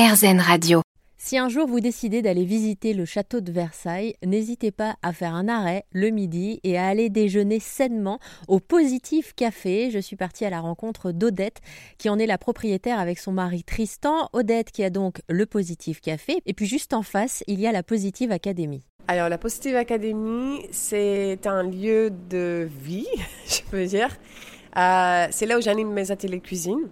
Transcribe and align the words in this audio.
RZN 0.00 0.40
Radio. 0.40 0.80
Si 1.18 1.36
un 1.36 1.50
jour 1.50 1.66
vous 1.66 1.80
décidez 1.80 2.22
d'aller 2.22 2.46
visiter 2.46 2.94
le 2.94 3.04
château 3.04 3.42
de 3.42 3.52
Versailles, 3.52 4.14
n'hésitez 4.24 4.70
pas 4.70 4.96
à 5.02 5.12
faire 5.12 5.34
un 5.34 5.46
arrêt 5.46 5.84
le 5.92 6.08
midi 6.08 6.58
et 6.64 6.78
à 6.78 6.86
aller 6.86 7.10
déjeuner 7.10 7.60
sainement 7.60 8.18
au 8.48 8.60
Positif 8.60 9.34
Café. 9.34 9.90
Je 9.90 9.98
suis 9.98 10.16
partie 10.16 10.46
à 10.46 10.50
la 10.50 10.60
rencontre 10.60 11.12
d'Odette, 11.12 11.60
qui 11.98 12.08
en 12.08 12.18
est 12.18 12.24
la 12.24 12.38
propriétaire 12.38 12.98
avec 12.98 13.18
son 13.18 13.32
mari 13.32 13.62
Tristan. 13.62 14.30
Odette 14.32 14.70
qui 14.70 14.82
a 14.84 14.88
donc 14.88 15.20
le 15.28 15.44
Positif 15.44 16.00
Café. 16.00 16.40
Et 16.46 16.54
puis 16.54 16.64
juste 16.64 16.94
en 16.94 17.02
face, 17.02 17.44
il 17.46 17.60
y 17.60 17.66
a 17.66 17.72
la 17.72 17.82
Positive 17.82 18.32
Academy. 18.32 18.82
Alors 19.06 19.28
la 19.28 19.36
Positive 19.36 19.76
Academy, 19.76 20.66
c'est 20.70 21.46
un 21.46 21.62
lieu 21.62 22.10
de 22.30 22.66
vie, 22.82 23.06
je 23.46 23.60
peux 23.70 23.84
dire. 23.84 24.16
Euh, 24.78 25.26
c'est 25.30 25.44
là 25.44 25.58
où 25.58 25.60
j'anime 25.60 25.92
mes 25.92 26.10
ateliers 26.10 26.40
cuisine. 26.40 26.88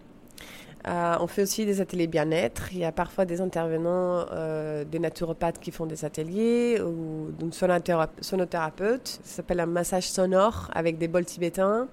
Euh, 0.86 1.16
on 1.20 1.26
fait 1.26 1.42
aussi 1.42 1.66
des 1.66 1.80
ateliers 1.80 2.06
bien-être. 2.06 2.72
Il 2.72 2.78
y 2.78 2.84
a 2.84 2.92
parfois 2.92 3.24
des 3.24 3.40
intervenants, 3.40 4.26
euh, 4.32 4.84
des 4.84 4.98
naturopathes 4.98 5.58
qui 5.58 5.70
font 5.70 5.86
des 5.86 6.04
ateliers 6.04 6.80
ou 6.80 7.30
d'une 7.38 7.52
sonothérapeute. 7.52 9.08
Ça 9.24 9.36
s'appelle 9.36 9.60
un 9.60 9.66
massage 9.66 10.08
sonore 10.08 10.70
avec 10.72 10.98
des 10.98 11.08
bols 11.08 11.24
tibétains. 11.24 11.88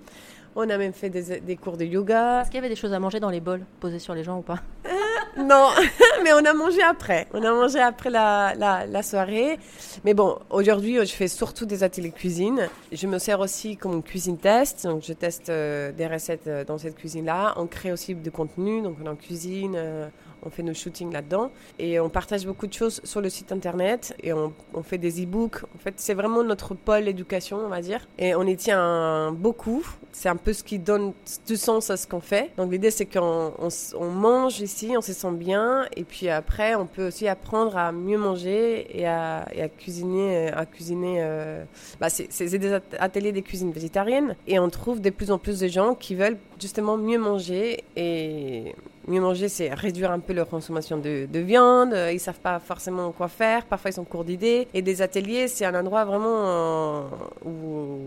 On 0.55 0.69
a 0.69 0.77
même 0.77 0.93
fait 0.93 1.09
des, 1.09 1.41
des 1.41 1.55
cours 1.57 1.77
de 1.77 1.83
yoga. 1.83 2.41
Est-ce 2.41 2.49
qu'il 2.49 2.55
y 2.55 2.59
avait 2.59 2.69
des 2.69 2.75
choses 2.75 2.93
à 2.93 2.99
manger 2.99 3.19
dans 3.19 3.29
les 3.29 3.41
bols 3.41 3.65
posés 3.79 3.99
sur 3.99 4.13
les 4.13 4.23
gens 4.23 4.37
ou 4.37 4.41
pas? 4.41 4.59
non, 5.43 5.69
mais 6.23 6.31
on 6.31 6.45
a 6.45 6.53
mangé 6.53 6.81
après. 6.81 7.27
On 7.33 7.43
a 7.43 7.51
mangé 7.51 7.79
après 7.79 8.09
la, 8.09 8.53
la, 8.55 9.03
soirée. 9.03 9.59
Mais 10.05 10.13
bon, 10.13 10.39
aujourd'hui, 10.49 10.97
je 11.05 11.11
fais 11.11 11.27
surtout 11.27 11.65
des 11.65 11.83
ateliers 11.83 12.11
cuisine. 12.11 12.69
Je 12.91 13.05
me 13.07 13.19
sers 13.19 13.39
aussi 13.41 13.75
comme 13.75 14.01
cuisine 14.01 14.37
test. 14.37 14.85
Donc, 14.85 15.03
je 15.03 15.11
teste 15.11 15.49
euh, 15.49 15.91
des 15.91 16.07
recettes 16.07 16.47
euh, 16.47 16.63
dans 16.63 16.77
cette 16.77 16.95
cuisine-là. 16.95 17.53
On 17.57 17.67
crée 17.67 17.91
aussi 17.91 18.15
du 18.15 18.31
contenu. 18.31 18.81
Donc, 18.81 18.95
on 19.03 19.07
en 19.07 19.15
cuisine. 19.15 19.75
Euh, 19.75 20.07
on 20.45 20.49
fait 20.49 20.63
nos 20.63 20.73
shootings 20.73 21.11
là-dedans 21.11 21.51
et 21.79 21.99
on 21.99 22.09
partage 22.09 22.45
beaucoup 22.45 22.67
de 22.67 22.73
choses 22.73 23.01
sur 23.03 23.21
le 23.21 23.29
site 23.29 23.51
internet 23.51 24.15
et 24.21 24.31
on, 24.33 24.53
fait 24.83 24.97
des 24.97 25.23
e-books. 25.23 25.63
En 25.63 25.79
fait, 25.79 25.95
c'est 25.97 26.13
vraiment 26.13 26.43
notre 26.43 26.75
pôle 26.75 27.07
éducation, 27.07 27.57
on 27.57 27.69
va 27.69 27.81
dire. 27.81 28.07
Et 28.19 28.35
on 28.35 28.43
y 28.43 28.55
tient 28.55 29.31
beaucoup. 29.31 29.85
C'est 30.11 30.29
un 30.29 30.35
peu 30.35 30.53
ce 30.53 30.63
qui 30.63 30.79
donne 30.79 31.13
du 31.47 31.57
sens 31.57 31.89
à 31.89 31.97
ce 31.97 32.07
qu'on 32.07 32.19
fait. 32.19 32.51
Donc 32.57 32.71
l'idée, 32.71 32.91
c'est 32.91 33.05
qu'on 33.05 33.53
on, 33.59 34.05
mange 34.09 34.61
ici, 34.61 34.93
on 34.95 35.01
se 35.01 35.13
sent 35.13 35.31
bien 35.31 35.85
et 35.95 36.03
puis 36.03 36.29
après, 36.29 36.75
on 36.75 36.85
peut 36.85 37.07
aussi 37.07 37.27
apprendre 37.27 37.77
à 37.77 37.91
mieux 37.91 38.17
manger 38.17 38.87
et 38.97 39.07
à, 39.07 39.45
cuisiner. 39.77 40.51
À 40.51 40.65
cuisiner 40.65 41.17
euh, 41.19 41.63
bah, 41.99 42.09
c'est 42.09 42.57
des 42.57 42.79
ateliers 42.99 43.31
des 43.31 43.41
cuisines 43.41 43.71
végétariennes 43.71 44.35
et 44.47 44.59
on 44.59 44.69
trouve 44.69 45.01
de 45.01 45.09
plus 45.09 45.31
en 45.31 45.37
plus 45.37 45.59
de 45.59 45.67
gens 45.67 45.95
qui 45.95 46.15
veulent 46.15 46.37
justement 46.59 46.97
mieux 46.97 47.17
manger 47.17 47.83
et 47.95 48.75
mieux 49.07 49.21
manger, 49.21 49.49
c'est 49.49 49.73
réduire 49.73 50.11
un 50.11 50.19
peu 50.19 50.33
leur 50.33 50.47
consommation 50.47 50.97
de, 50.97 51.27
viande. 51.39 51.93
Euh, 51.93 52.11
ils 52.11 52.19
savent 52.19 52.39
pas 52.39 52.59
forcément 52.59 53.11
quoi 53.11 53.27
faire. 53.27 53.65
Parfois, 53.65 53.91
ils 53.91 53.93
sont 53.93 54.03
courts 54.03 54.25
d'idées. 54.25 54.67
Et 54.73 54.81
des 54.81 55.01
ateliers, 55.01 55.47
c'est 55.47 55.65
un 55.65 55.75
endroit 55.75 56.05
vraiment 56.05 56.43
euh, 56.45 57.01
où 57.45 57.99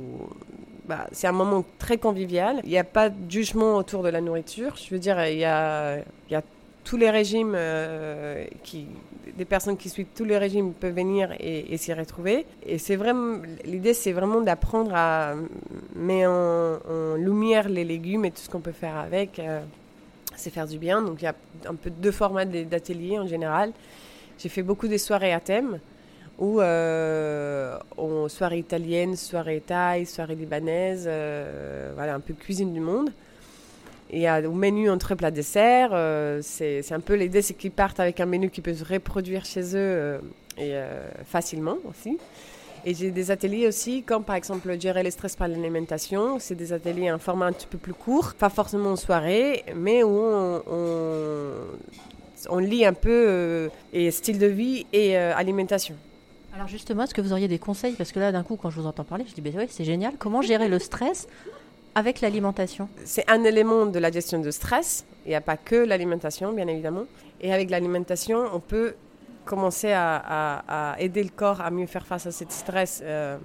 bah, 0.87 1.07
c'est 1.13 1.27
un 1.27 1.33
moment 1.33 1.65
très 1.79 1.99
convivial. 1.99 2.61
Il 2.65 2.71
n'y 2.71 2.79
a 2.79 2.85
pas 2.85 3.11
de 3.11 3.31
jugement 3.31 3.77
autour 3.77 4.03
de 4.03 4.09
la 4.09 4.21
nourriture. 4.21 4.75
Je 4.77 4.91
veux 4.91 4.99
dire, 4.99 5.25
il 5.27 5.39
y 5.39 5.45
a, 5.45 6.03
tous 6.85 6.97
les 6.97 7.11
régimes 7.11 7.53
euh, 7.55 8.47
des 9.37 9.45
personnes 9.45 9.77
qui 9.77 9.91
suivent 9.91 10.07
tous 10.17 10.25
les 10.25 10.39
régimes 10.39 10.73
peuvent 10.73 10.95
venir 10.95 11.35
et, 11.39 11.77
s'y 11.77 11.93
retrouver. 11.93 12.47
Et 12.65 12.79
c'est 12.79 12.97
vraiment 12.97 13.43
l'idée, 13.67 13.93
c'est 13.93 14.13
vraiment 14.13 14.41
d'apprendre 14.41 14.93
à 14.95 15.35
mettre 15.95 16.31
en, 16.31 17.15
lumière 17.17 17.69
les 17.69 17.85
légumes 17.85 18.25
et 18.25 18.31
tout 18.31 18.41
ce 18.41 18.49
qu'on 18.49 18.61
peut 18.61 18.73
faire 18.73 18.97
avec 18.97 19.39
c'est 20.39 20.51
faire 20.51 20.67
du 20.67 20.79
bien. 20.79 21.03
Donc 21.03 21.21
il 21.23 21.25
y 21.25 21.29
a 21.29 21.35
un 21.67 21.75
peu 21.75 21.91
deux 21.91 22.13
formats 22.13 22.45
d'ateliers 22.45 23.19
en 23.19 23.27
général. 23.27 23.73
J'ai 24.39 24.49
fait 24.49 24.63
beaucoup 24.63 24.89
des 24.89 24.99
soirées 24.99 25.33
à 25.33 25.41
thème, 25.41 25.81
ou 26.39 26.61
euh, 26.61 27.77
soirée 28.29 28.59
italienne, 28.59 29.17
soirée 29.17 29.63
thaï, 29.65 30.07
soirée 30.07 30.37
libanaise, 30.37 31.05
euh, 31.09 31.93
voilà, 31.95 32.15
un 32.15 32.21
peu 32.21 32.35
cuisine 32.35 32.73
du 32.73 32.81
monde. 32.81 33.11
Et 34.11 34.31
au 34.31 34.53
menu 34.53 34.89
entre 34.89 35.15
plat 35.17 35.31
dessert, 35.31 35.91
euh, 35.93 36.41
c'est 36.43 36.93
un 36.93 37.01
peu 37.01 37.15
l'idée, 37.15 37.43
c'est 37.43 37.55
qu'ils 37.55 37.73
partent 37.73 38.01
avec 38.01 38.21
un 38.21 38.27
menu 38.27 38.49
qui 38.49 38.63
peut 38.63 38.73
se 38.73 38.85
reproduire 38.85 39.45
chez 39.45 39.77
eux 39.77 39.77
euh, 39.77 40.19
et 40.57 40.75
facilement 41.27 41.77
aussi. 41.89 42.19
Et 42.85 42.95
j'ai 42.95 43.11
des 43.11 43.31
ateliers 43.31 43.67
aussi, 43.67 44.03
comme 44.03 44.25
par 44.25 44.37
exemple 44.37 44.79
gérer 44.81 45.03
le 45.03 45.11
stress 45.11 45.37
par 45.37 45.49
l'alimentation. 45.49 46.39
C'est 46.39 46.55
des 46.55 46.73
ateliers 46.73 47.09
un 47.09 47.19
format 47.19 47.47
un 47.47 47.53
petit 47.53 47.67
peu 47.67 47.79
plus 47.79 47.95
court, 47.95 48.35
pas 48.35 48.49
forcément 48.49 48.91
en 48.91 48.97
soirée, 48.97 49.65
mais 49.75 50.03
où 50.03 50.09
on, 50.09 50.63
on, 52.49 52.59
lit 52.59 52.85
un 52.85 52.93
peu 52.93 53.11
euh, 53.11 53.69
et 53.93 54.11
style 54.11 54.39
de 54.39 54.47
vie 54.47 54.87
et 54.93 55.19
euh, 55.19 55.35
alimentation. 55.35 55.97
Alors 56.55 56.69
justement, 56.69 57.05
est-ce 57.05 57.15
que 57.15 57.21
vous 57.21 57.33
auriez 57.33 57.49
des 57.49 57.59
conseils? 57.59 57.95
Parce 57.95 58.13
que 58.13 58.21
là, 58.21 58.33
d'un 58.33 58.43
coup, 58.43 58.57
quand 58.57 58.71
je 58.71 58.81
vous 58.81 58.87
entends 58.87 59.05
parler, 59.05 59.25
je 59.29 59.35
dis, 59.35 59.41
ben 59.41 59.53
oui, 59.57 59.67
c'est 59.69 59.85
génial. 59.85 60.15
Comment 60.19 60.43
gérer 60.43 60.69
le 60.69 60.79
stress 60.79 61.29
avec 61.95 62.21
l'alimentation? 62.21 62.89
C'est 63.05 63.29
un 63.31 63.45
élément 63.45 63.87
de 63.87 63.99
la 63.99 64.11
gestion 64.11 64.41
de 64.41 64.51
stress. 64.51 65.05
Il 65.27 65.31
n'y 65.31 65.35
a 65.35 65.41
pas 65.41 65.57
que 65.57 65.77
l'alimentation, 65.77 66.53
bien 66.53 66.67
évidemment. 66.69 67.05
Et 67.41 67.53
avec 67.53 67.71
l'alimentation, 67.71 68.45
on 68.53 68.61
peut 68.61 68.95
commencer 69.49 69.93
à, 69.93 70.95
aider 70.99 71.23
le 71.23 71.31
corps 71.31 71.61
à 71.61 71.71
mieux 71.71 71.87
faire 71.87 72.07
face 72.07 72.27
à 72.27 72.33
ce 72.33 72.45
stress, 72.49 73.01
euh, 73.03 73.39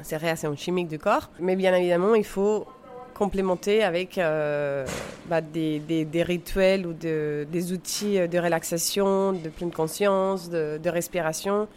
ces 0.00 0.16
réactions 0.16 0.54
chimiques 0.56 0.88
du 0.88 0.98
corps. 0.98 1.30
Mais 1.40 1.56
bien 1.56 1.74
évidemment, 1.74 2.14
il 2.14 2.24
faut 2.24 2.64
complémenter 3.14 3.82
avec 3.82 4.18
euh, 4.18 4.86
bah, 5.26 5.40
des, 5.40 6.24
rituels 6.26 6.86
ou 6.86 6.92
de, 6.92 7.46
des 7.50 7.72
outils 7.72 8.16
de 8.28 8.38
relaxation, 8.38 9.32
de 9.32 9.48
pleine 9.48 9.72
conscience, 9.72 10.48
de, 10.48 10.78
de 10.82 10.90
respiration, 10.90 11.68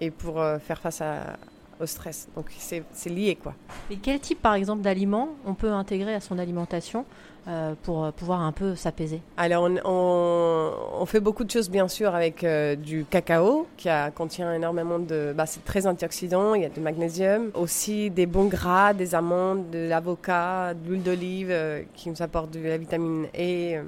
et 0.00 0.10
pour 0.10 0.40
euh, 0.40 0.58
faire 0.58 0.80
face 0.80 1.00
à, 1.00 1.36
au 1.80 1.86
stress. 1.86 2.28
Donc 2.36 2.46
c'est 2.58 3.10
lié 3.10 3.36
quoi. 3.40 3.54
Et 3.90 3.96
quel 3.96 4.20
type 4.20 4.40
par 4.40 4.54
exemple 4.54 4.82
d'aliments 4.82 5.30
on 5.46 5.54
peut 5.54 5.72
intégrer 5.72 6.14
à 6.14 6.20
son 6.20 6.38
alimentation 6.38 7.04
euh, 7.46 7.74
pour 7.82 8.04
euh, 8.04 8.10
pouvoir 8.10 8.40
un 8.40 8.52
peu 8.52 8.74
s'apaiser? 8.74 9.22
Alors 9.36 9.68
on, 9.84 11.00
on, 11.00 11.06
fait 11.06 11.20
beaucoup 11.20 11.44
de 11.44 11.50
choses 11.50 11.70
bien 11.70 11.88
sûr 11.88 12.14
avec 12.14 12.44
euh, 12.44 12.76
du 12.76 13.04
cacao 13.08 13.66
qui 13.76 13.88
a, 13.88 14.10
contient 14.10 14.52
énormément 14.54 14.98
de... 14.98 15.32
Bah, 15.36 15.46
c'est 15.46 15.64
très 15.64 15.86
antioxydant, 15.86 16.54
il 16.54 16.62
y 16.62 16.66
a 16.66 16.68
du 16.68 16.80
magnésium, 16.80 17.50
aussi 17.54 18.10
des 18.10 18.26
bons 18.26 18.46
gras, 18.46 18.92
des 18.92 19.14
amandes, 19.14 19.70
de 19.70 19.88
l'avocat, 19.88 20.74
de 20.74 20.88
l'huile 20.88 21.02
d'olive 21.02 21.54
qui 21.94 22.10
nous 22.10 22.20
apporte 22.22 22.50
de 22.50 22.60
la 22.60 22.76
vitamine 22.76 23.26
E. 23.34 23.82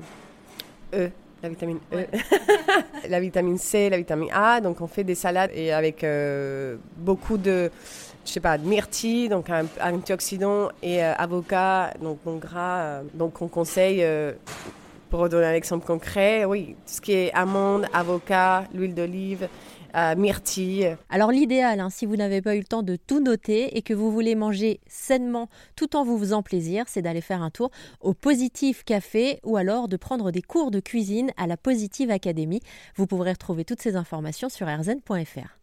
e 0.94 1.10
la 1.42 1.48
vitamine 1.48 1.78
E, 1.92 2.06
la 3.08 3.20
vitamine 3.20 3.58
C, 3.58 3.90
la 3.90 3.96
vitamine 3.96 4.30
A. 4.32 4.60
Donc 4.60 4.80
on 4.80 4.86
fait 4.86 5.04
des 5.04 5.14
salades 5.14 5.50
et 5.54 5.72
avec 5.72 6.04
euh, 6.04 6.76
beaucoup 6.96 7.38
de, 7.38 7.70
je 8.24 8.30
sais 8.30 8.40
pas, 8.40 8.58
de 8.58 8.66
myrtille, 8.66 9.28
donc 9.28 9.50
un, 9.50 9.66
antioxydant 9.80 10.70
et 10.82 11.02
euh, 11.02 11.14
avocat, 11.14 11.94
donc 12.00 12.18
bon 12.24 12.36
gras. 12.36 12.80
Euh, 12.80 13.02
donc 13.14 13.40
on 13.42 13.48
conseille, 13.48 14.06
pour 15.08 15.28
donner 15.28 15.46
un 15.46 15.54
exemple 15.54 15.86
concret, 15.86 16.44
oui, 16.44 16.76
tout 16.86 16.94
ce 16.94 17.00
qui 17.00 17.12
est 17.12 17.32
amande, 17.32 17.86
avocat, 17.92 18.64
l'huile 18.74 18.94
d'olive 18.94 19.48
myrtille. 20.16 20.96
Alors 21.08 21.30
l'idéal, 21.30 21.80
hein, 21.80 21.90
si 21.90 22.06
vous 22.06 22.16
n'avez 22.16 22.42
pas 22.42 22.54
eu 22.54 22.60
le 22.60 22.64
temps 22.64 22.82
de 22.82 22.96
tout 22.96 23.20
noter 23.20 23.76
et 23.76 23.82
que 23.82 23.94
vous 23.94 24.10
voulez 24.10 24.34
manger 24.34 24.80
sainement 24.86 25.48
tout 25.76 25.96
en 25.96 26.04
vous 26.04 26.18
faisant 26.18 26.42
plaisir, 26.42 26.84
c'est 26.88 27.02
d'aller 27.02 27.20
faire 27.20 27.42
un 27.42 27.50
tour 27.50 27.70
au 28.00 28.14
Positive 28.14 28.84
Café 28.84 29.40
ou 29.44 29.56
alors 29.56 29.88
de 29.88 29.96
prendre 29.96 30.30
des 30.30 30.42
cours 30.42 30.70
de 30.70 30.80
cuisine 30.80 31.30
à 31.36 31.46
la 31.46 31.56
Positive 31.56 32.10
Academy. 32.10 32.60
Vous 32.96 33.06
pourrez 33.06 33.32
retrouver 33.32 33.64
toutes 33.64 33.82
ces 33.82 33.96
informations 33.96 34.48
sur 34.48 34.66
rzn.fr. 34.66 35.59